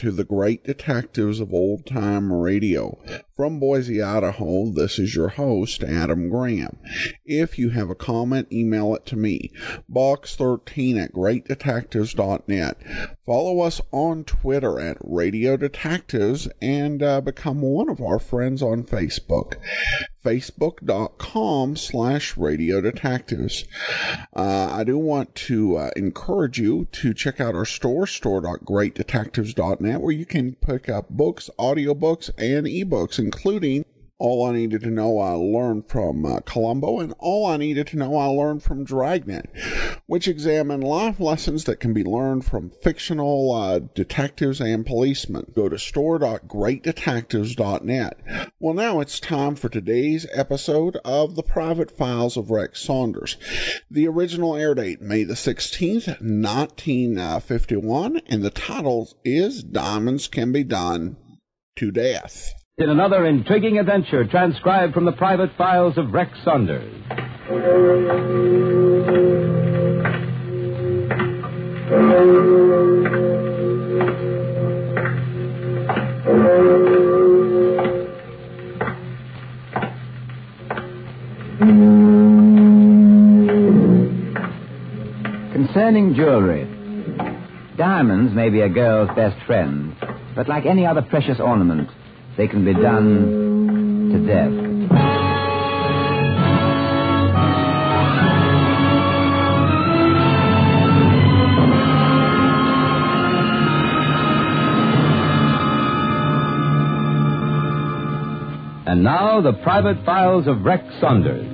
[0.00, 2.98] to the great detectives of old time radio.
[3.40, 6.76] From Boise, Idaho, this is your host, Adam Graham.
[7.24, 9.50] If you have a comment, email it to me,
[9.90, 12.76] box13 at greatdetectives.net.
[13.24, 18.84] Follow us on Twitter at Radio Detectives and uh, become one of our friends on
[18.84, 19.54] Facebook
[20.24, 23.64] facebook.com slash radio detectives.
[24.34, 30.12] Uh, I do want to uh, encourage you to check out our store, store.greatdetectives.net, where
[30.12, 33.84] you can pick up books, audiobooks, and ebooks, including
[34.18, 37.96] all I needed to know I learned from uh, Columbo, and all I needed to
[37.96, 39.48] know I learned from Dragnet,
[40.06, 45.50] which examine life lessons that can be learned from fictional uh, detectives and policemen.
[45.54, 48.50] Go to store.greatdetectives.net.
[48.58, 53.38] Well, now it's time for today's episode of The Private Files of Rex Saunders.
[53.90, 60.62] The original air date, May the 16th, 1951, and the title is Diamonds Can Be
[60.62, 61.16] Done
[61.76, 66.94] to Death in another intriguing adventure transcribed from the private files of Rex Saunders.
[85.52, 86.64] Concerning jewelry,
[87.76, 89.94] diamonds may be a girl's best friend,
[90.34, 91.90] but like any other precious ornament,
[92.40, 94.46] they can be done to death.
[108.86, 111.44] And now, the private files of Rex Saunders.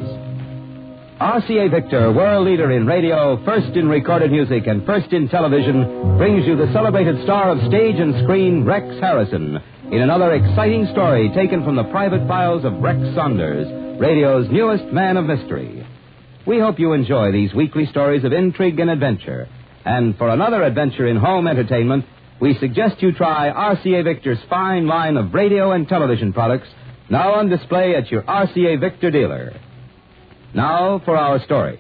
[1.20, 6.46] RCA Victor, world leader in radio, first in recorded music, and first in television, brings
[6.46, 9.60] you the celebrated star of stage and screen, Rex Harrison
[9.92, 15.16] in another exciting story taken from the private files of Rex Saunders, radio's newest man
[15.16, 15.86] of mystery.
[16.44, 19.48] We hope you enjoy these weekly stories of intrigue and adventure.
[19.84, 22.04] And for another adventure in home entertainment,
[22.40, 26.68] we suggest you try RCA Victor's fine line of radio and television products
[27.08, 29.52] now on display at your RCA Victor dealer.
[30.52, 31.78] Now for our story.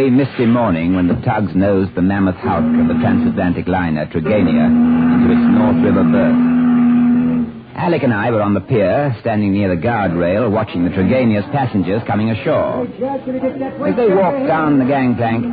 [0.00, 4.64] Grey, misty morning when the tugs nosed the mammoth hulk of the transatlantic liner Trigania
[4.64, 7.76] into its North River berth.
[7.76, 12.02] Alec and I were on the pier, standing near the guardrail, watching the Trigania's passengers
[12.06, 12.86] coming ashore.
[12.86, 15.44] As they walked down the gangplank,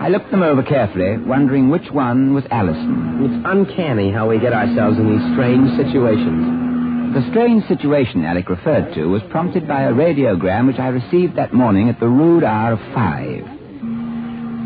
[0.00, 3.20] I looked them over carefully, wondering which one was Allison.
[3.24, 7.14] It's uncanny how we get ourselves in these strange situations.
[7.14, 11.52] The strange situation Alec referred to was prompted by a radiogram which I received that
[11.52, 13.59] morning at the rude hour of five.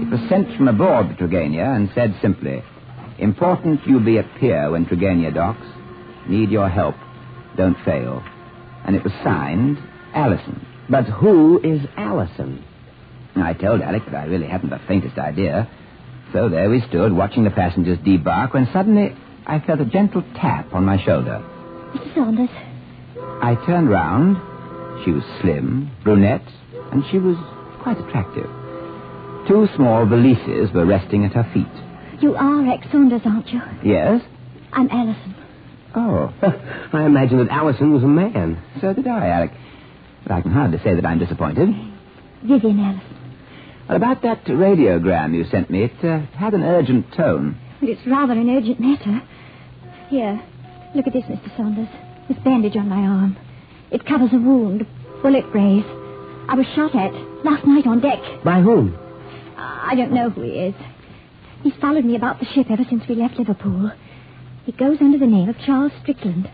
[0.05, 2.63] It was sent from aboard the Trigania and said simply,
[3.19, 5.67] Important you be at pier when Trigania docks.
[6.29, 6.95] Need your help.
[7.57, 8.23] Don't fail.
[8.85, 9.79] And it was signed
[10.13, 10.67] Allison.
[10.91, 12.63] But who is Allison?
[13.35, 15.71] I told Alec that I really hadn't the faintest idea.
[16.35, 19.17] So there we stood, watching the passengers debark, when suddenly
[19.47, 21.43] I felt a gentle tap on my shoulder.
[21.95, 22.15] Mr.
[22.15, 22.51] Saunders.
[23.43, 24.37] I turned round.
[25.05, 26.47] She was slim, brunette,
[26.93, 27.37] and she was
[27.83, 28.51] quite attractive.
[29.49, 32.23] Two small valises were resting at her feet.
[32.23, 33.61] You are Rex Saunders, aren't you?
[33.85, 34.23] Yes?
[34.73, 35.35] I'm Allison.
[35.95, 36.33] Oh,
[36.93, 38.61] I imagined that Allison was a man.
[38.81, 39.51] So did I, Alec.
[40.23, 41.69] But I can hardly say that I'm disappointed.
[42.43, 43.17] Vivian Allison.
[43.89, 47.61] Well, about that radiogram you sent me, it uh, had an urgent tone.
[47.83, 49.21] Well, it's rather an urgent matter.
[50.09, 50.43] Here,
[50.95, 51.55] look at this, Mr.
[51.57, 51.89] Saunders.
[52.29, 53.37] This bandage on my arm.
[53.91, 54.87] It covers a wound,
[55.23, 55.85] bullet graze.
[56.49, 57.13] I was shot at
[57.45, 58.19] last night on deck.
[58.43, 58.99] By whom?
[59.57, 60.75] I don't know who he is.
[61.63, 63.93] He's followed me about the ship ever since we left Liverpool.
[64.65, 66.51] He goes under the name of Charles Strickland.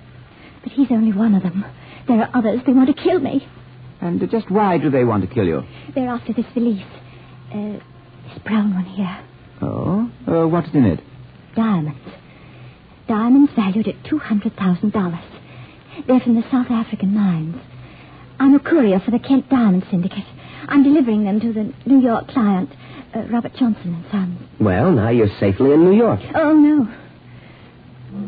[0.63, 1.65] But he's only one of them.
[2.07, 2.61] There are others.
[2.67, 3.47] They want to kill me.
[4.01, 5.63] And just why do they want to kill you?
[5.95, 6.83] They're after this valise.
[7.53, 7.79] Uh,
[8.29, 9.25] this brown one here.
[9.63, 10.11] Oh?
[10.27, 11.01] Uh, what's in it?
[11.55, 11.99] Diamonds.
[13.09, 15.23] Diamonds valued at $200,000.
[16.07, 17.57] They're from the South African mines.
[18.39, 20.25] I'm a courier for the Kent Diamond Syndicate.
[20.69, 22.71] I'm delivering them to the New York client
[23.15, 24.39] uh, Robert Johnson and Sons.
[24.61, 26.21] Well, now you're safely in New York.
[26.35, 26.89] Oh, no.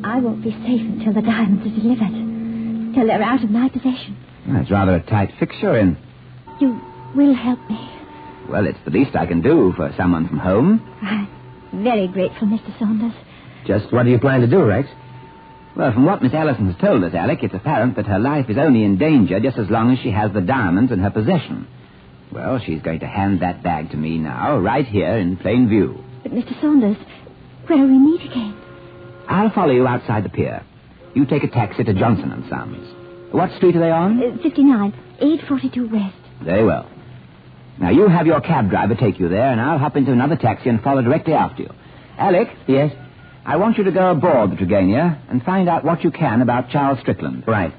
[0.04, 2.94] I won't be safe until the diamonds are delivered.
[2.94, 4.16] Till they're out of my possession.
[4.46, 5.96] That's rather a tight fix you're in.
[6.60, 6.80] You
[7.14, 7.88] will help me.
[8.48, 10.80] Well, it's the least I can do for someone from home.
[11.02, 12.76] I'm very grateful, Mr.
[12.78, 13.12] Saunders.
[13.66, 14.88] Just what do you plan to do, Rex?
[15.76, 18.58] Well, from what Miss Allison has told us, Alec, it's apparent that her life is
[18.58, 21.66] only in danger just as long as she has the diamonds in her possession.
[22.32, 26.02] Well, she's going to hand that bag to me now, right here in plain view.
[26.22, 26.58] But, Mr.
[26.60, 26.96] Saunders,
[27.66, 28.56] where will we meet again?
[29.28, 30.64] I'll follow you outside the pier.
[31.14, 33.32] You take a taxi to Johnson and Sons.
[33.32, 34.18] What street are they on?
[34.22, 36.14] Uh, 59, 842 West.
[36.42, 36.88] Very well.
[37.78, 40.68] Now, you have your cab driver take you there, and I'll hop into another taxi
[40.68, 41.70] and follow directly after you.
[42.18, 42.48] Alec?
[42.66, 42.92] Yes?
[43.44, 46.70] I want you to go aboard the Trigania and find out what you can about
[46.70, 47.44] Charles Strickland.
[47.46, 47.74] Right.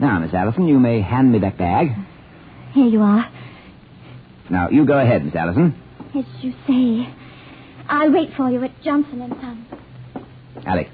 [0.00, 1.88] Now, Miss Allison, you may hand me that bag.
[2.72, 3.28] Here you are.
[4.50, 5.74] Now, you go ahead, Miss Allison.
[6.14, 7.08] As you say.
[7.88, 9.66] I'll wait for you at Johnson and Sons.
[10.66, 10.88] Alec,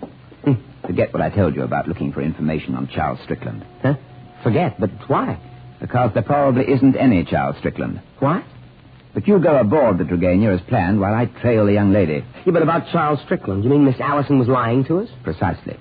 [0.45, 0.55] Hmm.
[0.87, 3.65] forget what I told you about looking for information on Charles Strickland.
[3.83, 3.95] Huh?
[4.43, 5.39] Forget, but why?
[5.81, 8.01] Because there probably isn't any Charles Strickland.
[8.19, 8.43] What?
[9.15, 12.25] But you go aboard the Trigania as planned while I trail the young lady.
[12.45, 13.65] Yeah, but about Charles Strickland.
[13.65, 15.09] You mean Miss Allison was lying to us?
[15.25, 15.77] Precisely.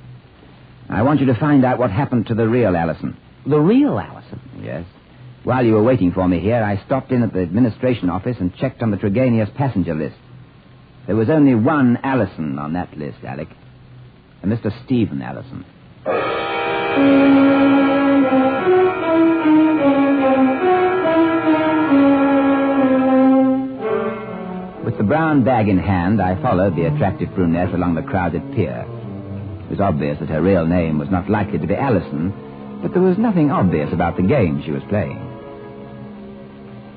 [0.89, 3.15] I want you to find out what happened to the real Allison.
[3.45, 4.39] The real Allison?
[4.63, 4.83] Yes.
[5.44, 8.56] While you were waiting for me here, I stopped in at the administration office and
[8.57, 10.18] checked on the Trigania's passenger list.
[11.07, 13.47] There was only one Allison on that list, Alec.
[14.44, 14.71] A Mr.
[14.86, 15.65] Stephen Allison.
[24.86, 28.86] With the brown bag in hand, I followed the attractive brunette along the crowded pier.
[29.63, 32.33] It was obvious that her real name was not likely to be Allison,
[32.81, 35.29] but there was nothing obvious about the game she was playing.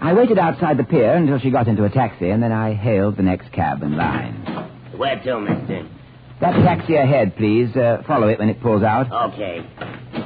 [0.02, 3.16] I waited outside the pier until she got into a taxi, and then I hailed
[3.16, 4.34] the next cab in line.
[4.96, 5.88] Where to, mister?
[6.40, 7.74] That taxi ahead, please.
[7.76, 9.30] Uh, follow it when it pulls out.
[9.32, 9.64] Okay.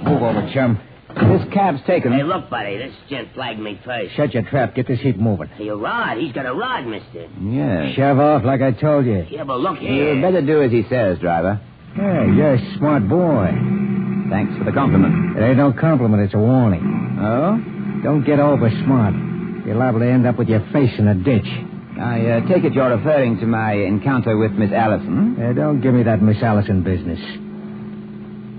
[0.03, 0.81] Move over, chum.
[1.15, 2.13] This cab's taken.
[2.13, 4.15] Hey, look, buddy, this gent flagged me first.
[4.17, 4.75] Shut your trap.
[4.75, 5.49] Get this heap moving.
[5.49, 6.17] Hey, a rod.
[6.17, 7.29] He's got a rod, mister.
[7.39, 7.97] Yes.
[7.97, 9.27] Shove off like I told you.
[9.29, 10.15] Yeah, but look here.
[10.15, 11.61] You better do as he says, driver.
[11.95, 13.51] Hey, you're a smart boy.
[14.31, 15.37] Thanks for the compliment.
[15.37, 17.19] It ain't no compliment, it's a warning.
[17.21, 18.03] Oh?
[18.03, 19.15] Don't get over smart.
[19.67, 21.49] You're liable to end up with your face in a ditch.
[21.99, 25.35] I uh, take it you're referring to my encounter with Miss Allison.
[25.35, 27.19] Hey, don't give me that Miss Allison business.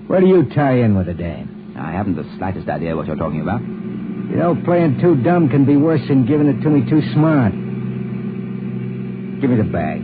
[0.10, 1.76] Where do you tie in with the dame?
[1.80, 3.62] I haven't the slightest idea what you're talking about.
[3.62, 7.54] You know, playing too dumb can be worse than giving it to me too smart.
[9.40, 10.02] Give me the bag.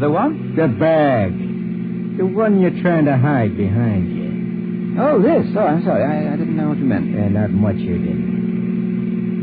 [0.00, 0.32] The what?
[0.32, 1.36] The bag.
[2.16, 4.96] The one you're trying to hide behind you.
[4.98, 5.44] Oh, this.
[5.54, 6.04] Oh, I'm sorry.
[6.04, 7.12] I, I didn't know what you meant.
[7.12, 8.35] Yeah, not much you did.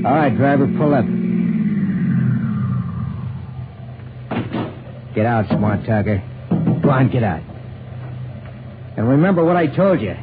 [0.06, 1.06] All right, driver, pull up.
[5.16, 6.22] Get out, smart talker.
[6.84, 7.42] Go on, get out.
[8.98, 10.14] And remember what I told you.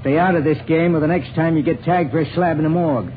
[0.00, 2.56] Stay out of this game, or the next time you get tagged for a slab
[2.56, 3.12] in the morgue.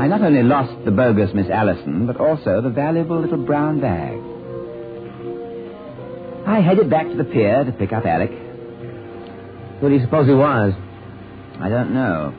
[0.00, 4.18] I not only lost the bogus Miss Allison, but also the valuable little brown bag.
[6.46, 8.41] I headed back to the pier to pick up Alec.
[9.82, 10.74] Who do you suppose he was?
[11.58, 12.32] I don't know,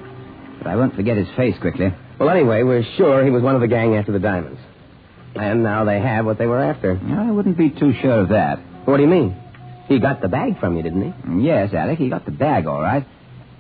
[0.60, 1.94] but I won't forget his face quickly.
[2.18, 4.62] Well, anyway, we're sure he was one of the gang after the diamonds.
[5.36, 6.98] And now they have what they were after.
[7.06, 8.60] I wouldn't be too sure of that.
[8.86, 9.36] What do you mean?
[9.90, 11.46] He got the bag from you, didn't he?
[11.46, 13.06] Yes, Alec, he got the bag all right.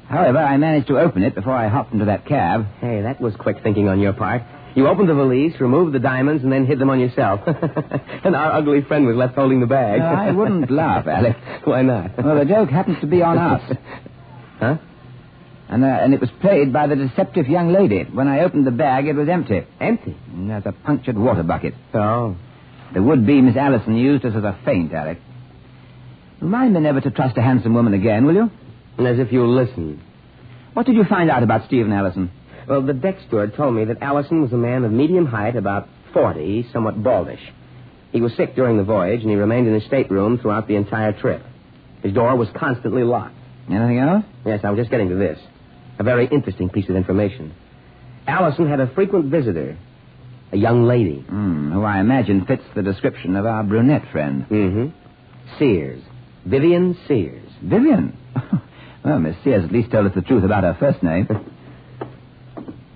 [0.08, 2.66] However, I managed to open it before I hopped into that cab.
[2.80, 4.44] Hey, that was quick thinking on your part.
[4.76, 7.42] You opened the valise, removed the diamonds, and then hid them on yourself.
[7.48, 10.00] and our ugly friend was left holding the bag.
[10.00, 11.36] No, I wouldn't laugh, Alec.
[11.64, 12.24] Why not?
[12.24, 13.78] Well, the joke happens to be on us.
[14.60, 14.78] Huh?
[15.68, 18.04] And, uh, and it was played by the deceptive young lady.
[18.04, 19.66] When I opened the bag, it was empty.
[19.82, 20.16] Empty.
[20.34, 21.74] There's a punctured water bucket.
[21.94, 22.38] Oh.
[22.94, 25.20] The would-be Miss Allison used us as a feint, Alec.
[26.40, 28.52] Remind me never to trust a handsome woman again, will you?
[28.98, 30.02] And as if you listen.
[30.74, 32.32] What did you find out about Stephen Allison?
[32.68, 35.90] Well, the deck steward told me that Allison was a man of medium height, about
[36.14, 37.42] 40, somewhat baldish.
[38.12, 41.14] He was sick during the voyage, and he remained in his stateroom throughout the entire
[41.14, 41.44] trip.
[42.04, 43.36] His door was constantly locked.
[43.70, 44.26] Anything else?
[44.46, 45.40] Yes, I was just getting to this.
[46.00, 47.54] A very interesting piece of information.
[48.28, 49.78] Allison had a frequent visitor,
[50.52, 51.20] a young lady.
[51.22, 54.46] Hmm, who I imagine fits the description of our brunette friend.
[54.50, 55.58] Mm-hmm.
[55.58, 56.02] Sears.
[56.46, 57.50] Vivian Sears.
[57.62, 58.18] Vivian.
[59.06, 61.28] well, Miss Sears at least told us the truth about her first name.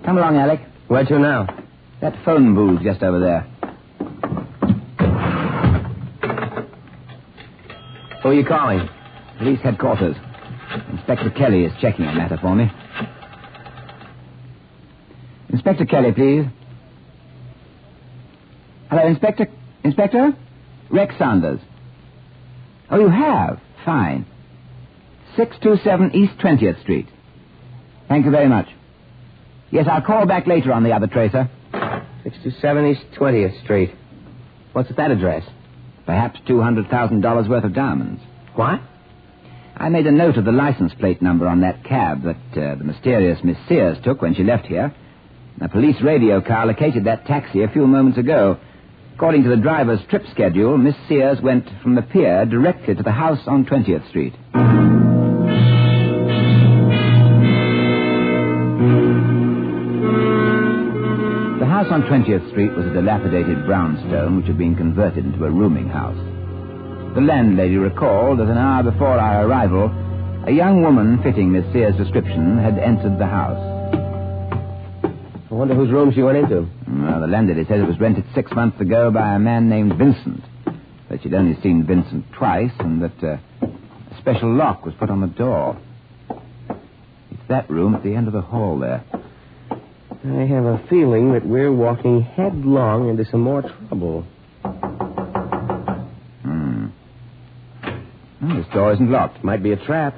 [0.08, 0.60] Come along, Alec.
[0.86, 1.46] Where to now?
[2.00, 3.40] That phone booth just over there.
[8.22, 8.88] Who are you calling?
[9.36, 10.16] Police headquarters.
[10.92, 12.72] Inspector Kelly is checking a matter for me.
[15.50, 16.46] Inspector Kelly, please.
[18.88, 19.46] Hello, Inspector.
[19.84, 20.32] Inspector?
[20.88, 21.60] Rex Saunders.
[22.90, 23.60] Oh, you have?
[23.84, 24.24] Fine.
[25.36, 27.08] 627 East 20th Street.
[28.08, 28.68] Thank you very much.
[29.70, 31.48] Yes, I'll call back later on the other tracer.
[31.72, 33.90] 627 East 20th Street.
[34.72, 35.44] What's at that address?
[36.06, 38.22] Perhaps $200,000 worth of diamonds.
[38.54, 38.80] What?
[39.76, 42.84] I made a note of the license plate number on that cab that uh, the
[42.84, 44.94] mysterious Miss Sears took when she left here.
[45.60, 48.58] A police radio car located that taxi a few moments ago.
[49.14, 53.12] According to the driver's trip schedule, Miss Sears went from the pier directly to the
[53.12, 54.34] house on 20th Street.
[61.88, 65.88] House on 20th Street was a dilapidated brownstone which had been converted into a rooming
[65.88, 66.18] house.
[67.14, 69.86] The landlady recalled that an hour before our arrival,
[70.46, 73.56] a young woman fitting Miss Sears' description had entered the house.
[75.50, 76.68] I wonder whose room she went into.
[76.86, 80.44] Well, the landlady said it was rented six months ago by a man named Vincent.
[81.08, 85.22] That she'd only seen Vincent twice and that uh, a special lock was put on
[85.22, 85.80] the door.
[87.30, 89.02] It's that room at the end of the hall there.
[90.24, 94.22] I have a feeling that we're walking headlong into some more trouble.
[96.42, 96.86] Hmm.
[98.42, 99.44] Well, this door isn't locked.
[99.44, 100.14] Might be a trap.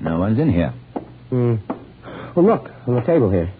[0.00, 0.70] No one's in here.
[1.30, 1.54] Hmm.
[2.34, 3.52] Well, look, on the table here.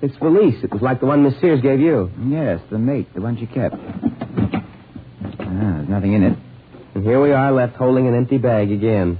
[0.00, 0.62] It's valise.
[0.62, 2.10] It was like the one Miss Sears gave you.
[2.28, 3.74] Yes, the mate, the one she kept.
[3.74, 4.62] Ah,
[5.40, 6.38] there's nothing in it.
[6.94, 9.18] And here we are left holding an empty bag again.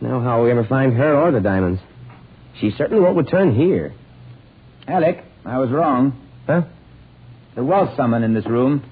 [0.00, 1.80] Now, how will we ever find her or the diamonds?
[2.60, 3.94] She certainly won't return here.
[4.86, 6.20] Alec, I was wrong.
[6.46, 6.62] Huh?
[7.54, 8.84] There was someone in this room.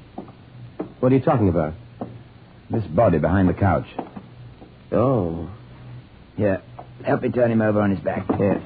[1.01, 1.75] What are you talking about?
[2.71, 3.87] This body behind the couch.
[4.91, 5.51] Oh.
[6.37, 6.63] Here,
[7.05, 8.27] help me turn him over on his back.
[8.37, 8.59] Here.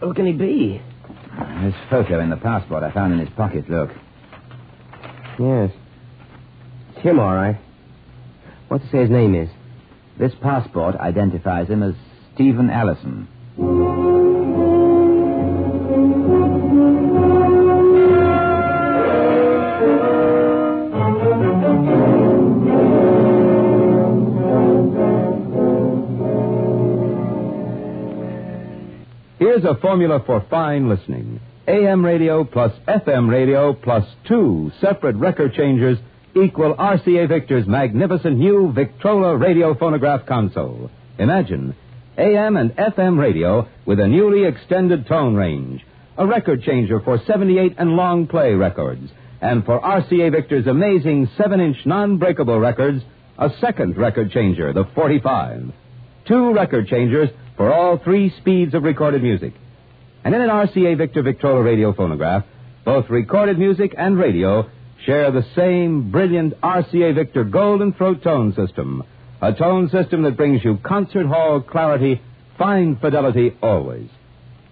[0.00, 0.82] Who can he be?
[1.62, 3.68] This photo in the passport I found in his pocket.
[3.70, 3.90] Look.
[5.38, 5.70] Yes.
[6.90, 7.56] It's him, all right.
[8.68, 9.48] What to say his name is?
[10.18, 11.94] This passport identifies him as
[12.34, 13.28] Stephen Allison.
[29.38, 31.40] Here's a formula for fine listening.
[31.68, 35.98] AM radio plus FM radio plus two separate record changers
[36.34, 40.90] equal RCA Victor's magnificent new Victrola radio phonograph console.
[41.18, 41.74] Imagine
[42.16, 45.84] AM and FM radio with a newly extended tone range,
[46.16, 51.60] a record changer for 78 and long play records, and for RCA Victor's amazing 7
[51.60, 53.02] inch non breakable records,
[53.36, 55.72] a second record changer, the 45.
[56.26, 59.52] Two record changers for all three speeds of recorded music.
[60.24, 62.44] And in an RCA Victor Victrola radio phonograph,
[62.84, 64.70] both recorded music and radio
[65.04, 69.02] share the same brilliant RCA Victor Golden Throat tone system.
[69.40, 72.20] A tone system that brings you concert hall clarity,
[72.56, 74.08] fine fidelity always.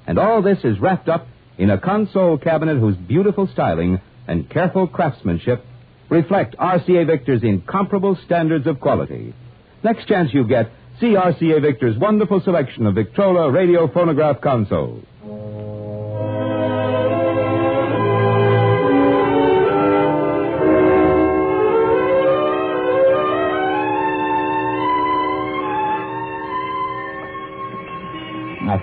[0.07, 1.27] And all this is wrapped up
[1.59, 5.65] in a console cabinet whose beautiful styling and careful craftsmanship
[6.09, 9.35] reflect RCA Victor's incomparable standards of quality.
[9.83, 15.05] Next chance you get, see RCA Victor's wonderful selection of Victrola radio phonograph consoles.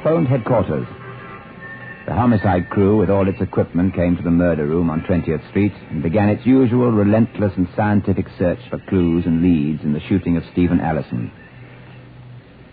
[0.03, 0.87] Phoned headquarters.
[2.07, 5.73] The homicide crew, with all its equipment, came to the murder room on 20th Street
[5.89, 10.37] and began its usual relentless and scientific search for clues and leads in the shooting
[10.37, 11.31] of Stephen Allison.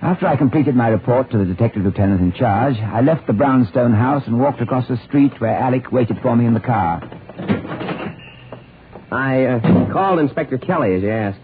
[0.01, 3.93] After I completed my report to the detective lieutenant in charge, I left the brownstone
[3.93, 7.03] house and walked across the street where Alec waited for me in the car.
[9.11, 11.41] I uh, called Inspector Kelly as you asked.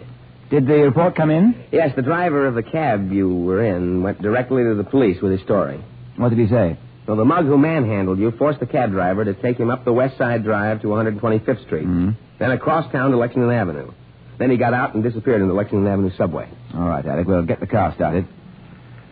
[0.53, 1.55] Did the report come in?
[1.73, 5.33] Yes, the driver of the cab you were in went directly to the police with
[5.33, 5.83] his story.
[6.17, 6.77] What did he say?
[7.09, 9.95] Well, the mug who manhandled you forced the cab driver to take him up the
[9.95, 12.17] West Side Drive to 125th Street, Mhm.
[12.39, 13.89] then across town to Lexington Avenue.
[14.37, 16.47] Then he got out and disappeared in the Lexington Avenue subway.
[16.77, 18.27] All right, Alec, we'll get the car started.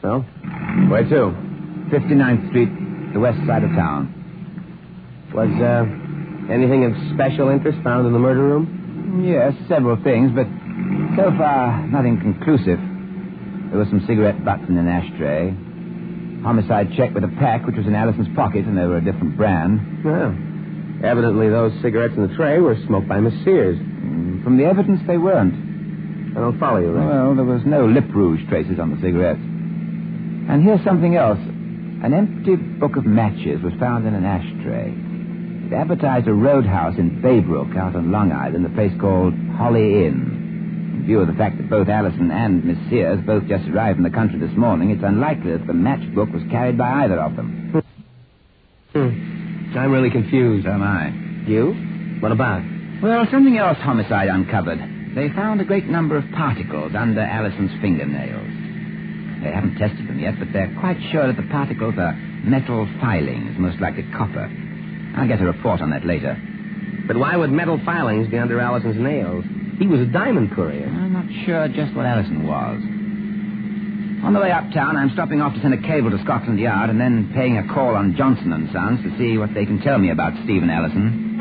[0.02, 0.20] Well,
[0.88, 1.34] where to?
[1.90, 2.68] 59th Street,
[3.14, 4.12] the west side of town.
[5.32, 9.22] Was uh, anything of special interest found in the murder room?
[9.24, 10.46] Yes, several things, but
[11.20, 12.78] so far, nothing conclusive.
[13.70, 15.50] There were some cigarette butts in an ashtray.
[16.42, 19.36] Homicide check with a pack, which was in Allison's pocket, and they were a different
[19.36, 20.02] brand.
[20.04, 20.32] Well,
[21.04, 23.76] evidently those cigarettes in the tray were smoked by Miss Sears.
[23.78, 25.54] Mm, From the evidence, they weren't.
[26.36, 27.04] I don't follow you, Ray.
[27.04, 29.40] Well, there was no lip rouge traces on the cigarettes.
[29.40, 31.38] And here's something else.
[32.02, 34.94] An empty book of matches was found in an ashtray.
[35.68, 40.29] It advertised a roadhouse in Baybrook out on Long Island, a place called Holly Inn.
[41.00, 44.04] In view of the fact that both Allison and Miss Sears both just arrived in
[44.04, 47.72] the country this morning, it's unlikely that the matchbook was carried by either of them.
[48.92, 49.78] Hmm.
[49.78, 50.66] I'm really confused.
[50.66, 51.08] So am I.
[51.48, 51.72] You?
[52.20, 52.60] What about?
[53.02, 54.78] Well, something else homicide uncovered.
[55.14, 58.52] They found a great number of particles under Allison's fingernails.
[59.42, 62.12] They haven't tested them yet, but they're quite sure that the particles are
[62.44, 64.52] metal filings, most likely copper.
[65.16, 66.36] I'll get a report on that later.
[67.06, 69.46] But why would metal filings be under Allison's nails?
[69.80, 70.86] He was a diamond courier.
[70.86, 72.82] I'm not sure just what Allison was.
[74.22, 77.00] On the way uptown, I'm stopping off to send a cable to Scotland Yard and
[77.00, 80.10] then paying a call on Johnson and Sons to see what they can tell me
[80.10, 81.38] about Stephen Allison.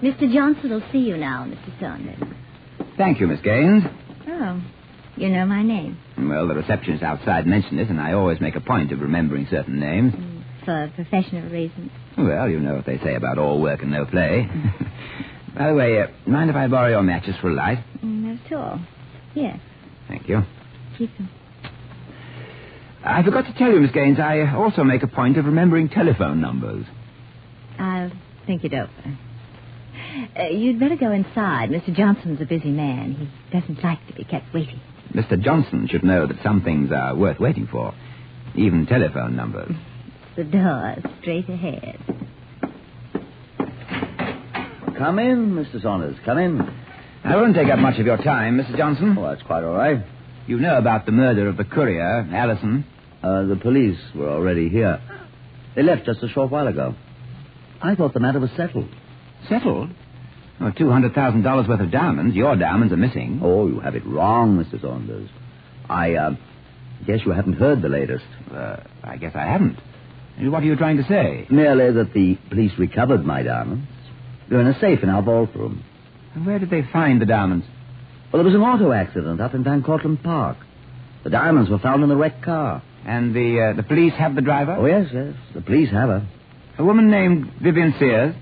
[0.00, 0.32] Mr.
[0.32, 1.80] Johnson will see you now, Mr.
[1.80, 2.16] Saunders.
[2.96, 3.82] Thank you, Miss Gaines.
[4.26, 4.62] Oh,
[5.16, 5.98] you know my name.
[6.16, 9.78] Well, the receptionist outside mentioned it, and I always make a point of remembering certain
[9.78, 10.14] names.
[10.14, 10.37] Mm.
[10.68, 11.90] For professional reasons.
[12.18, 14.46] Well, you know what they say about all work and no play.
[15.56, 17.78] By the way, uh, mind if I borrow your matches for a light?
[18.04, 18.80] Mm, Not at all.
[19.34, 19.58] Yes,
[20.08, 20.42] Thank you.
[20.98, 21.30] keep them.
[23.02, 25.88] I forgot to tell you, Miss Gaines, I uh, also make a point of remembering
[25.88, 26.84] telephone numbers.
[27.78, 28.12] I'll
[28.46, 28.90] think it over.
[30.38, 31.70] Uh, you'd better go inside.
[31.70, 31.96] Mr.
[31.96, 33.14] Johnson's a busy man.
[33.14, 34.80] He doesn't like to be kept waiting.
[35.14, 35.40] Mr.
[35.42, 37.94] Johnson should know that some things are worth waiting for,
[38.54, 39.72] even telephone numbers.
[40.38, 41.98] The door straight ahead.
[44.96, 45.82] Come in, Mr.
[45.82, 46.16] Saunders.
[46.24, 46.60] Come in.
[47.24, 48.76] I won't take up much of your time, Mr.
[48.76, 49.16] Johnson.
[49.18, 49.98] Oh, that's quite all right.
[50.46, 52.86] You know about the murder of the courier, Allison.
[53.20, 55.02] Uh, the police were already here.
[55.74, 56.94] They left just a short while ago.
[57.82, 58.94] I thought the matter was settled.
[59.48, 59.90] Settled?
[60.60, 62.36] Well, $200,000 worth of diamonds.
[62.36, 63.40] Your diamonds are missing.
[63.42, 64.80] Oh, you have it wrong, Mr.
[64.80, 65.30] Saunders.
[65.90, 66.30] I, uh,
[67.08, 68.24] guess you haven't heard the latest.
[68.54, 69.80] Uh, I guess I haven't.
[70.40, 71.46] What are you trying to say?
[71.50, 73.86] Merely that the police recovered my diamonds.
[74.48, 75.84] They're in a safe in our vault room.
[76.34, 77.66] And where did they find the diamonds?
[78.32, 80.58] Well, there was an auto accident up in Van Cortlandt Park.
[81.24, 82.82] The diamonds were found in the wrecked car.
[83.04, 84.76] And the uh, the police have the driver?
[84.78, 85.34] Oh, yes, yes.
[85.54, 86.28] The police have her.
[86.78, 88.34] A woman named Vivian Sears?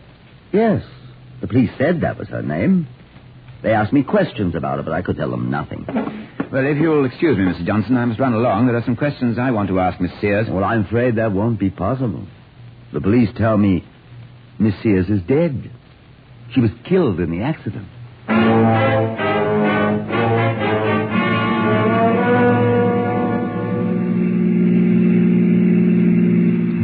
[0.52, 0.82] Yes.
[1.40, 2.88] The police said that was her name.
[3.62, 5.87] They asked me questions about her, but I could tell them nothing.
[6.52, 7.66] Well, if you'll excuse me, Mr.
[7.66, 8.66] Johnson, I must run along.
[8.66, 10.46] There are some questions I want to ask Miss Sears.
[10.48, 12.24] Well, I'm afraid that won't be possible.
[12.92, 13.85] The police tell me
[14.59, 15.70] Miss Sears is dead.
[16.54, 17.88] She was killed in the accident.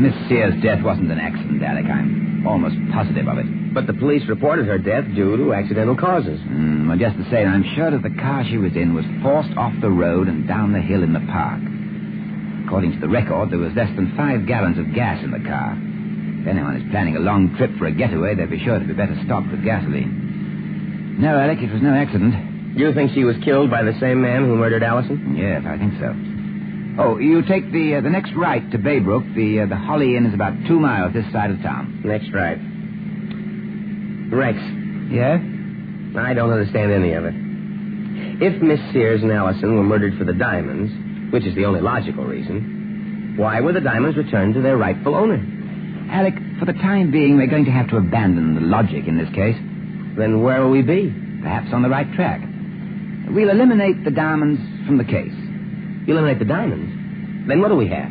[0.02, 1.84] Miss Sears' death wasn't an accident, Alec.
[1.86, 3.74] I'm almost positive of it.
[3.74, 6.40] But the police reported her death due to accidental causes.
[6.40, 9.56] Mm, well, just the same, I'm sure that the car she was in was forced
[9.56, 11.60] off the road and down the hill in the park.
[12.66, 15.76] According to the record, there was less than five gallons of gas in the car.
[16.42, 18.94] If anyone is planning a long trip for a getaway, they'd be sure to be
[18.94, 21.16] better stocked with gasoline.
[21.20, 22.76] No, Alec, it was no accident.
[22.76, 25.36] Do you think she was killed by the same man who murdered Allison?
[25.36, 26.31] Yes, I think so.
[26.98, 29.34] Oh, you take the uh, the next right to Baybrook.
[29.34, 32.02] The uh, the Holly Inn is about two miles this side of town.
[32.04, 32.58] Next right.
[34.32, 34.56] Rex,
[35.12, 35.36] Yeah?
[36.18, 37.34] I don't understand any of it.
[38.42, 42.24] If Miss Sears and Allison were murdered for the diamonds, which is the only logical
[42.24, 45.40] reason, why were the diamonds returned to their rightful owner?
[46.10, 49.28] Alec, for the time being, we're going to have to abandon the logic in this
[49.34, 49.56] case.
[50.16, 51.12] Then where will we be?
[51.42, 52.40] Perhaps on the right track.
[53.28, 55.32] We'll eliminate the diamonds from the case.
[56.06, 57.48] Eliminate the diamonds.
[57.48, 58.10] Then what do we have?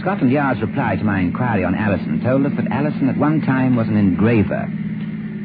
[0.00, 3.76] Scotland Yard's reply to my inquiry on Allison told us that Allison at one time
[3.76, 4.66] was an engraver.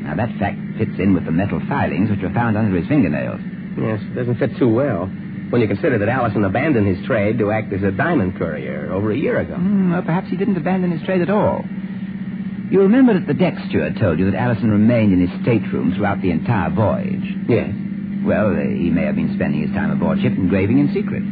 [0.04, 3.40] Now, that fact fits in with the metal filings which were found under his fingernails.
[3.78, 5.06] Yes, it doesn't fit too well.
[5.52, 9.12] When you consider that Allison abandoned his trade to act as a diamond courier over
[9.12, 9.56] a year ago.
[9.56, 11.64] Hmm, well, perhaps he didn't abandon his trade at all.
[12.72, 16.22] You remember that the deck steward told you that Allison remained in his stateroom throughout
[16.22, 17.36] the entire voyage.
[17.48, 17.70] Yes.
[18.24, 21.24] Well, uh, he may have been spending his time aboard ship engraving in secret.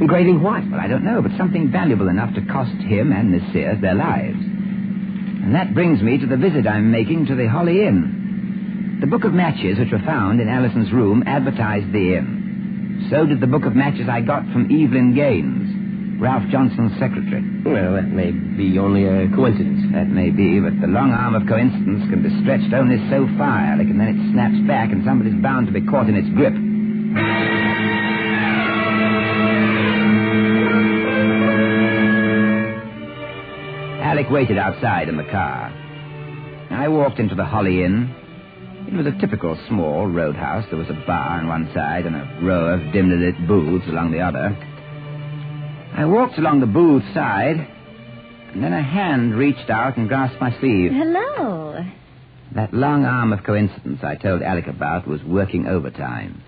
[0.00, 0.68] Engraving what?
[0.70, 3.94] Well, I don't know, but something valuable enough to cost him and Miss Sears their
[3.94, 4.36] lives.
[4.36, 8.98] And that brings me to the visit I'm making to the Holly Inn.
[9.00, 13.08] The book of matches which were found in Allison's room advertised the inn.
[13.10, 17.44] So did the book of matches I got from Evelyn Gaines, Ralph Johnson's secretary.
[17.64, 19.92] Well, that may be only a coincidence.
[19.92, 23.76] That may be, but the long arm of coincidence can be stretched only so far,
[23.76, 26.56] Alec, and then it snaps back and somebody's bound to be caught in its grip.
[34.26, 35.72] Alec waited outside in the car.
[36.70, 38.12] I walked into the Holly Inn.
[38.88, 40.64] It was a typical small roadhouse.
[40.68, 44.10] There was a bar on one side and a row of dimly lit booths along
[44.10, 44.56] the other.
[45.96, 47.68] I walked along the booth side,
[48.52, 50.92] And then a hand reached out and grasped my sleeve.
[50.92, 51.84] Hello.
[52.54, 56.42] That long arm of coincidence I told Alec about was working overtime.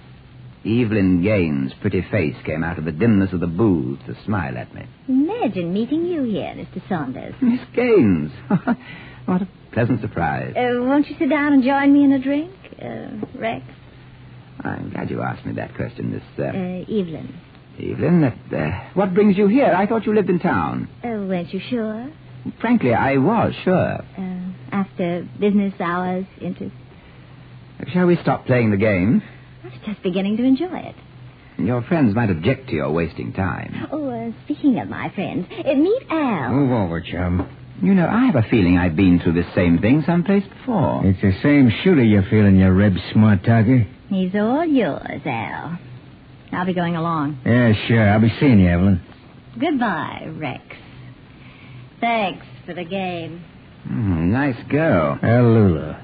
[0.64, 4.74] Evelyn Gaines' pretty face came out of the dimness of the booth to smile at
[4.74, 4.82] me.
[5.08, 6.86] Imagine meeting you here, Mr.
[6.88, 7.34] Saunders.
[7.40, 8.32] Miss Gaines.
[9.26, 10.54] what a pleasant surprise.
[10.56, 12.50] Uh, won't you sit down and join me in a drink,
[12.82, 13.64] uh, Rex?
[14.60, 17.40] I'm glad you asked me that question, Miss uh, Uh, Evelyn.
[17.80, 18.20] Evelyn.
[18.22, 19.72] That, uh, what brings you here?
[19.72, 20.88] I thought you lived in town.
[21.04, 22.10] Uh, weren't you sure?
[22.60, 23.98] Frankly, I was sure.
[24.18, 26.74] Uh, after business hours, interest.
[27.92, 29.22] Shall we stop playing the game?
[29.62, 30.94] I was just beginning to enjoy it.
[31.58, 33.88] Your friends might object to your wasting time.
[33.90, 36.52] Oh, uh, speaking of my friends, uh, meet Al.
[36.52, 37.48] Move over, chum.
[37.82, 41.04] You know, I have a feeling I've been through this same thing someplace before.
[41.04, 43.86] It's the same shooter you're feeling, you rib smart talker.
[44.08, 45.78] He's all yours, Al.
[46.52, 47.40] I'll be going along.
[47.44, 48.08] Yeah, sure.
[48.08, 49.02] I'll be seeing you, Evelyn.
[49.60, 50.62] Goodbye, Rex.
[52.00, 53.44] Thanks for the game.
[53.84, 55.18] Hmm, nice girl.
[55.22, 56.02] Alula.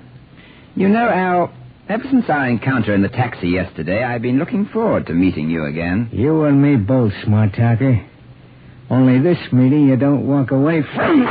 [0.76, 1.52] You know, Al,
[1.88, 5.64] ever since our encounter in the taxi yesterday, I've been looking forward to meeting you
[5.64, 6.08] again.
[6.12, 8.04] You and me both, smart talker.
[8.90, 11.24] Only this meeting you don't walk away from.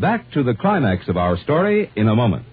[0.00, 2.46] Back to the climax of our story in a moment.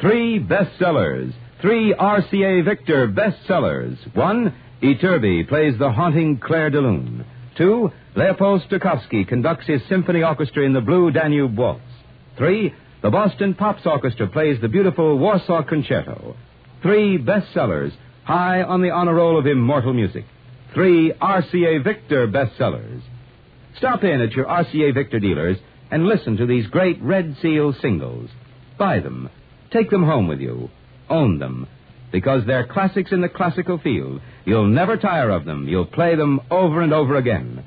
[0.00, 1.32] Three bestsellers.
[1.60, 3.96] Three RCA Victor bestsellers.
[4.14, 7.24] One, Iturbi plays the haunting Clair de Lune.
[7.56, 11.82] Two, Leopold Stokowski conducts his symphony orchestra in the Blue Danube Waltz.
[12.36, 16.36] Three, the Boston Pops Orchestra plays the beautiful Warsaw Concerto.
[16.80, 20.24] Three bestsellers, high on the honor roll of immortal music.
[20.74, 23.00] Three RCA Victor bestsellers.
[23.78, 25.56] Stop in at your RCA Victor dealers
[25.90, 28.30] and listen to these great Red Seal singles.
[28.78, 29.28] Buy them.
[29.72, 30.70] Take them home with you.
[31.10, 31.66] Own them.
[32.10, 34.20] Because they're classics in the classical field.
[34.44, 35.68] You'll never tire of them.
[35.68, 37.64] You'll play them over and over again.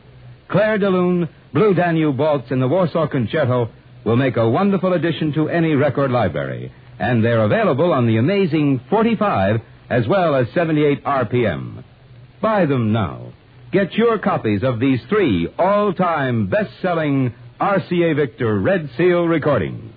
[0.49, 3.69] Clair de Lune, Blue Danube Waltz, and the Warsaw Concerto
[4.03, 6.71] will make a wonderful addition to any record library.
[6.99, 11.83] And they're available on the amazing 45 as well as 78 RPM.
[12.41, 13.33] Buy them now.
[13.71, 19.93] Get your copies of these three all-time best-selling RCA Victor Red Seal recordings.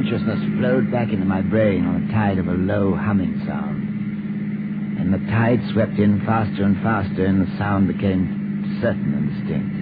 [0.00, 4.96] Consciousness flowed back into my brain on the tide of a low humming sound.
[4.98, 9.76] And the tide swept in faster and faster, and the sound became certain and distinct.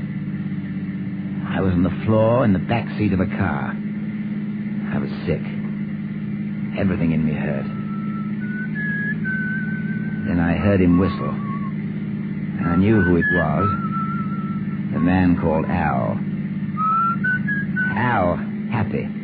[1.54, 3.70] I was on the floor in the back seat of a car.
[4.90, 5.38] I was sick.
[6.76, 7.70] Everything in me hurt.
[10.26, 11.30] Then I heard him whistle.
[11.30, 13.70] And I knew who it was.
[14.94, 16.18] The man called Al.
[17.96, 18.36] Al,
[18.72, 19.17] happy.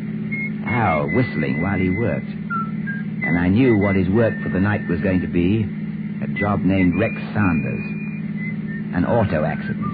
[0.67, 2.27] Al whistling while he worked.
[2.27, 5.65] And I knew what his work for the night was going to be
[6.23, 7.85] a job named Rex Saunders.
[8.95, 9.93] An auto accident.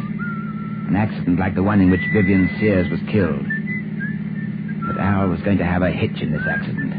[0.89, 3.47] An accident like the one in which Vivian Sears was killed.
[4.87, 6.93] But Al was going to have a hitch in this accident.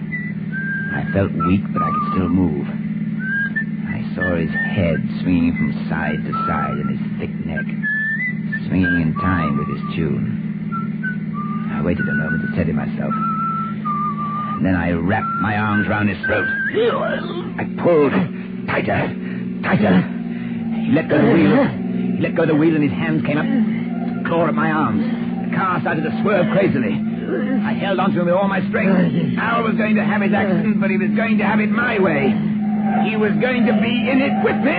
[0.95, 2.67] I felt weak, but I could still move.
[2.67, 7.67] I saw his head swinging from side to side and his thick neck,
[8.67, 11.71] swinging in time with his tune.
[11.75, 13.13] I waited a moment to steady myself.
[14.61, 16.45] Then I wrapped my arms round his throat.
[17.57, 18.13] I pulled
[18.67, 19.09] tighter,
[19.63, 19.95] tighter.
[20.85, 21.65] He let go of the wheel.
[22.15, 23.45] He let go of the wheel and his hands came up,
[24.27, 25.01] clawed at my arms.
[25.49, 26.93] The car started to swerve crazily.
[26.93, 29.37] I held onto him with all my strength.
[29.39, 31.97] Al was going to have his accident, but he was going to have it my
[31.97, 32.29] way.
[33.09, 34.77] He was going to be in it with me.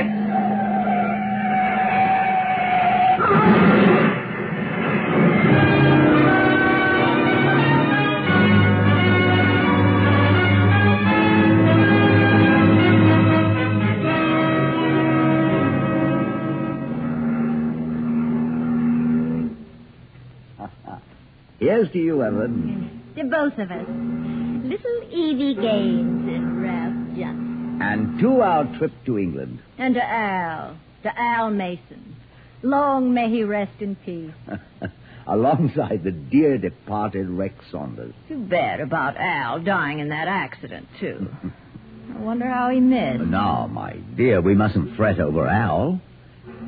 [21.83, 23.03] Here's to you, Evan.
[23.17, 23.89] To both of us.
[23.89, 27.79] Little Evie Gaines and Ralph Johnson.
[27.83, 29.59] And to our trip to England.
[29.79, 30.77] And to Al.
[31.03, 32.15] To Al Mason.
[32.63, 34.31] Long may he rest in peace.
[35.27, 38.15] alongside the dear departed Rex Saunders.
[38.29, 41.29] Too bad about Al dying in that accident, too.
[42.15, 43.25] I wonder how he missed.
[43.25, 46.01] Now, my dear, we mustn't fret over Al.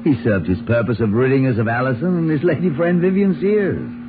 [0.03, 4.04] He served his purpose of ridding us of Allison and his lady friend Vivian Sears.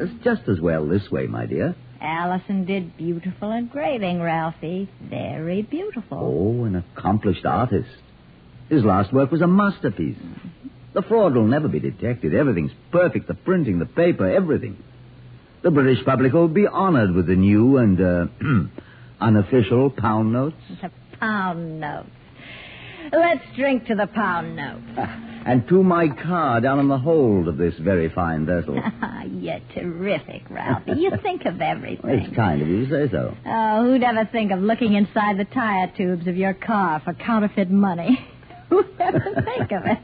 [0.00, 1.74] It's just as well this way, my dear.
[2.00, 4.88] Allison did beautiful engraving, Ralphie.
[5.08, 6.18] Very beautiful.
[6.20, 7.88] Oh, an accomplished artist.
[8.68, 10.16] His last work was a masterpiece.
[10.94, 12.34] The fraud will never be detected.
[12.34, 13.28] Everything's perfect.
[13.28, 14.82] The printing, the paper, everything.
[15.62, 18.26] The British public will be honored with the new and uh,
[19.20, 20.56] unofficial pound notes.
[20.82, 22.10] The pound notes.
[23.12, 24.82] Let's drink to the pound notes.
[25.44, 28.76] And to my car down in the hold of this very fine vessel.
[29.28, 30.92] You're terrific, Ralphie.
[30.96, 32.10] You think of everything.
[32.10, 33.34] It's kind of you to say so.
[33.44, 37.70] Oh, who'd ever think of looking inside the tire tubes of your car for counterfeit
[37.70, 38.24] money?
[38.70, 39.98] Who'd ever think of it?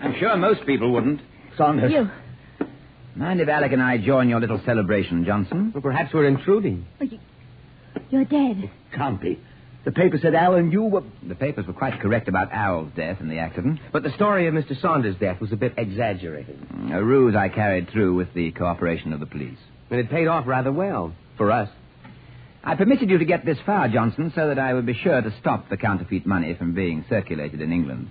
[0.00, 1.20] I'm sure most people wouldn't.
[1.58, 1.92] Saunders.
[1.92, 2.08] You.
[3.14, 5.72] Mind if Alec and I join your little celebration, Johnson?
[5.74, 6.86] Well, perhaps we're intruding.
[7.02, 7.06] Oh,
[8.08, 8.70] you're dead.
[8.96, 9.38] Can't be.
[9.84, 11.02] The paper said Al and you were.
[11.26, 13.80] The papers were quite correct about Al's death and the accident.
[13.90, 14.80] But the story of Mr.
[14.80, 16.56] Saunders' death was a bit exaggerated.
[16.92, 19.58] A ruse I carried through with the cooperation of the police.
[19.90, 21.12] And it paid off rather well.
[21.36, 21.68] For us.
[22.62, 25.34] I permitted you to get this far, Johnson, so that I would be sure to
[25.40, 28.08] stop the counterfeit money from being circulated in England.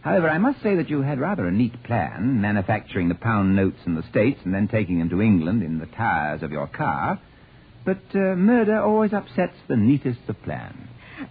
[0.00, 3.80] However, I must say that you had rather a neat plan, manufacturing the pound notes
[3.84, 7.20] in the States and then taking them to England in the tires of your car.
[7.86, 10.76] But uh, murder always upsets the neatest of plans.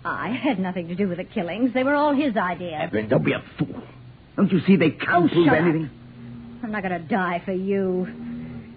[0.04, 1.72] I had nothing to do with the killings.
[1.74, 2.80] They were all his idea.
[2.80, 3.84] Evelyn, don't be a fool.
[4.36, 5.62] Don't you see they can't Oh, prove shut up.
[5.62, 5.90] anything?
[6.64, 8.08] I'm not going to die for you.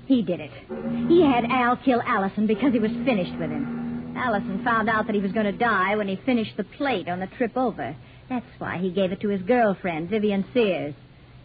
[0.07, 0.51] He did it.
[1.09, 4.15] He had Al kill Allison because he was finished with him.
[4.17, 7.21] Allison found out that he was going to die when he finished the plate on
[7.21, 7.95] the trip over.
[8.29, 10.95] That's why he gave it to his girlfriend, Vivian Sears.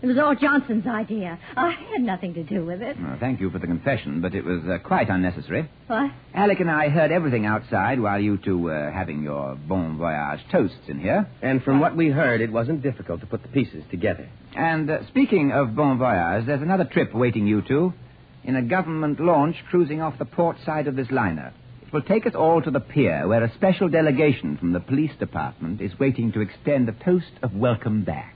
[0.04, 1.40] It was all Johnson's idea.
[1.56, 2.98] I had nothing to do with it.
[3.00, 5.70] Well, thank you for the confession, but it was uh, quite unnecessary.
[5.88, 6.12] What?
[6.34, 10.90] Alec and I heard everything outside while you two were having your bon voyage toasts
[10.90, 11.26] in here.
[11.42, 14.28] And from what we heard, it wasn't difficult to put the pieces together.
[14.58, 17.94] And uh, speaking of bon voyage, there's another trip waiting you two
[18.44, 21.54] in a government launch cruising off the port side of this liner.
[21.82, 25.16] It will take us all to the pier where a special delegation from the police
[25.18, 28.36] department is waiting to extend a toast of welcome back.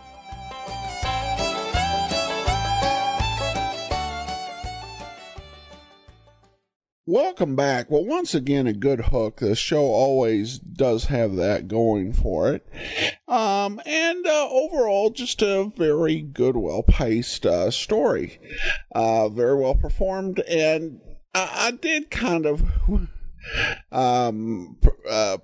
[7.11, 7.91] Welcome back.
[7.91, 9.41] Well, once again, a good hook.
[9.41, 12.65] The show always does have that going for it.
[13.27, 18.39] Um, and uh, overall, just a very good, well paced uh, story.
[18.95, 20.39] Uh, very well performed.
[20.47, 21.01] And
[21.35, 22.63] I, I did kind of
[23.91, 24.77] um,
[25.09, 25.39] uh,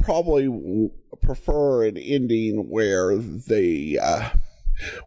[0.00, 0.90] probably
[1.20, 3.98] prefer an ending where they.
[4.02, 4.30] Uh,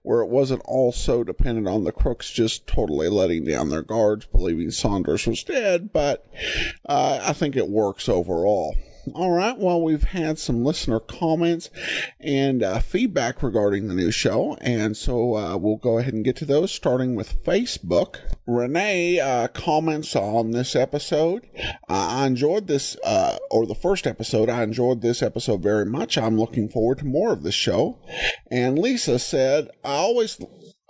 [0.03, 4.25] where it wasn't all so dependent on the crooks just totally letting down their guards,
[4.25, 6.25] believing Saunders was dead, but
[6.88, 8.75] uh, I think it works overall.
[9.13, 11.70] All right, well, we've had some listener comments
[12.20, 16.36] and uh, feedback regarding the new show, and so uh, we'll go ahead and get
[16.38, 18.20] to those, starting with Facebook.
[18.46, 21.48] Renee uh, comments on this episode.
[21.88, 24.50] I enjoyed this, uh, or the first episode.
[24.50, 26.17] I enjoyed this episode very much.
[26.17, 28.00] I'm looking forward to more of this show.
[28.52, 30.38] And Lisa said, I always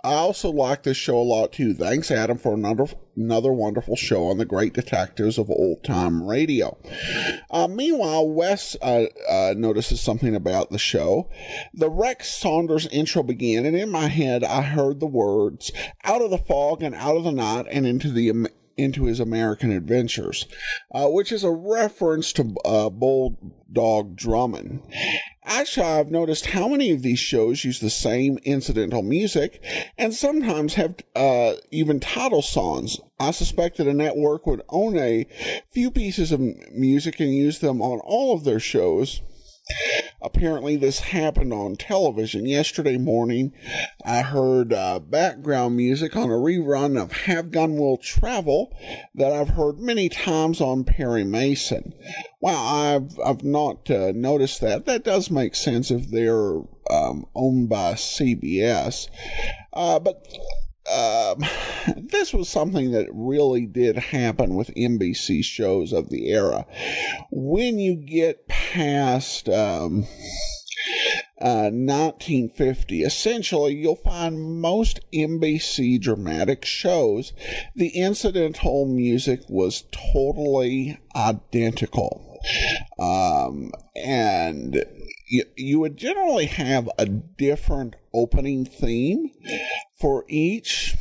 [0.04, 1.74] I also like this show a lot too.
[1.74, 6.78] Thanks, Adam, for another another wonderful show on the great detectives of old time radio.
[7.50, 11.28] Uh, meanwhile, Wes uh, uh, notices something about the show.
[11.74, 15.72] The Rex Saunders intro began, and in my head, I heard the words
[16.04, 18.46] "out of the fog and out of the night and into the." Am-
[18.78, 20.46] into his American adventures,
[20.94, 24.82] uh, which is a reference to uh, Bulldog Drummond.
[25.50, 29.64] Actually, I've noticed how many of these shows use the same incidental music
[29.96, 33.00] and sometimes have uh, even title songs.
[33.18, 35.26] I suspect that a network would own a
[35.70, 39.22] few pieces of music and use them on all of their shows.
[40.20, 42.46] Apparently this happened on television.
[42.46, 43.52] Yesterday morning,
[44.04, 48.76] I heard uh, background music on a rerun of Have Gun Will Travel
[49.14, 51.94] that I've heard many times on Perry Mason.
[52.40, 54.86] Wow, I've I've not uh, noticed that.
[54.86, 59.08] That does make sense if they're um, owned by CBS.
[59.72, 60.26] Uh, but
[60.90, 61.44] um,
[61.96, 66.66] this was something that really did happen with NBC shows of the era.
[67.30, 70.06] When you get past um,
[71.40, 77.32] uh, 1950, essentially, you'll find most NBC dramatic shows,
[77.76, 82.24] the incidental music was totally identical.
[82.98, 84.84] Um, and
[85.28, 89.30] you, you would generally have a different opening theme
[89.98, 90.96] for each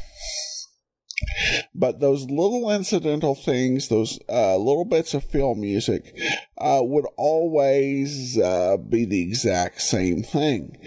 [1.74, 6.16] but those little incidental things, those uh, little bits of film music,
[6.58, 10.78] uh, would always uh, be the exact same thing.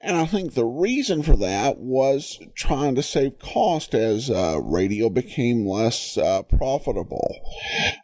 [0.00, 5.08] And I think the reason for that was trying to save cost as uh, radio
[5.08, 7.36] became less uh, profitable.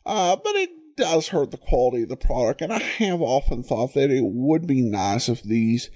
[0.07, 3.95] Uh, but it does hurt the quality of the product, and I have often thought
[3.95, 5.91] that it would be nice if these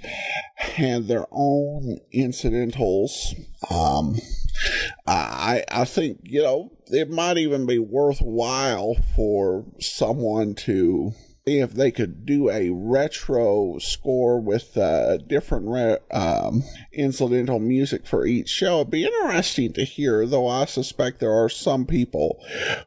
[0.55, 3.35] had their own incidentals.
[3.69, 4.17] Um,
[5.07, 11.13] I I think you know it might even be worthwhile for someone to
[11.45, 18.25] if they could do a retro score with uh, different re- um, incidental music for
[18.25, 20.25] each show, it'd be interesting to hear.
[20.27, 22.39] Though I suspect there are some people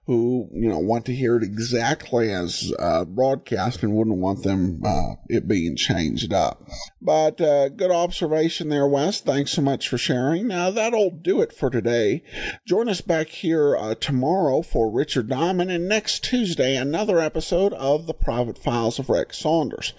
[0.06, 4.82] who you know want to hear it exactly as uh, broadcast and wouldn't want them
[4.86, 6.66] uh, it being changed up.
[7.06, 9.22] But uh, good observation there, Wes.
[9.22, 10.48] Thanks so much for sharing.
[10.48, 12.24] Now that'll do it for today.
[12.66, 18.08] Join us back here uh, tomorrow for Richard Diamond, and next Tuesday another episode of
[18.08, 19.94] the Private Files of Rex Saunders.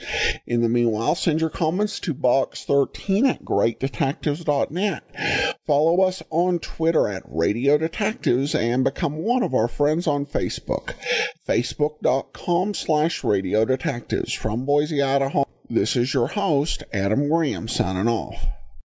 [0.47, 5.57] In the meanwhile, send your comments to box13 at greatdetectives.net.
[5.65, 10.95] Follow us on Twitter at Radio Detectives and become one of our friends on Facebook.
[11.47, 14.33] Facebook.com slash Radio Detectives.
[14.33, 18.47] From Boise, Idaho, this is your host, Adam Graham, signing off.